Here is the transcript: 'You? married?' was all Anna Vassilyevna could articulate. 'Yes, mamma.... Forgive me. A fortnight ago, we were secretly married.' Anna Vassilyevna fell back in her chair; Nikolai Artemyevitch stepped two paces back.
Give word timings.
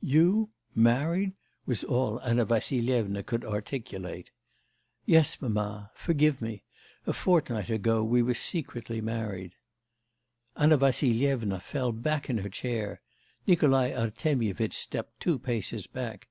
'You? 0.00 0.48
married?' 0.74 1.34
was 1.66 1.84
all 1.84 2.18
Anna 2.22 2.46
Vassilyevna 2.46 3.22
could 3.22 3.44
articulate. 3.44 4.30
'Yes, 5.04 5.42
mamma.... 5.42 5.90
Forgive 5.94 6.40
me. 6.40 6.64
A 7.06 7.12
fortnight 7.12 7.68
ago, 7.68 8.02
we 8.02 8.22
were 8.22 8.32
secretly 8.32 9.02
married.' 9.02 9.56
Anna 10.56 10.78
Vassilyevna 10.78 11.60
fell 11.60 11.92
back 11.92 12.30
in 12.30 12.38
her 12.38 12.48
chair; 12.48 13.02
Nikolai 13.46 13.90
Artemyevitch 13.92 14.72
stepped 14.72 15.20
two 15.20 15.38
paces 15.38 15.86
back. 15.86 16.28